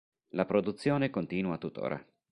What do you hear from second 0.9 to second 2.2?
continua tuttora.